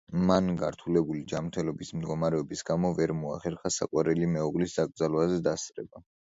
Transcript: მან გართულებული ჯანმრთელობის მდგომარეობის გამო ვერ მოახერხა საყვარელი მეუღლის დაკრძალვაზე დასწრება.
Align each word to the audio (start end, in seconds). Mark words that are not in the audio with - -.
მან 0.27 0.45
გართულებული 0.59 1.19
ჯანმრთელობის 1.31 1.91
მდგომარეობის 1.97 2.65
გამო 2.71 2.91
ვერ 3.01 3.13
მოახერხა 3.19 3.73
საყვარელი 3.77 4.31
მეუღლის 4.33 4.75
დაკრძალვაზე 4.81 5.39
დასწრება. 5.51 6.05